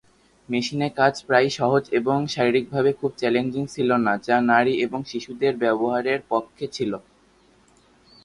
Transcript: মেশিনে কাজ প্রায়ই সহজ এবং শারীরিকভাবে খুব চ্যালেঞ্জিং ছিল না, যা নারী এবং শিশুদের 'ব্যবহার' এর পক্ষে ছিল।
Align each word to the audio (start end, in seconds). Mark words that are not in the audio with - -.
মেশিনে 0.49 0.87
কাজ 0.99 1.13
প্রায়ই 1.27 1.51
সহজ 1.59 1.83
এবং 1.99 2.17
শারীরিকভাবে 2.27 2.91
খুব 2.99 3.11
চ্যালেঞ্জিং 3.17 3.63
ছিল 3.73 3.89
না, 4.05 4.13
যা 4.27 4.37
নারী 4.51 4.73
এবং 4.85 4.99
শিশুদের 5.11 5.53
'ব্যবহার' 5.57 6.09
এর 6.13 6.21
পক্ষে 6.31 6.65
ছিল। 6.75 6.91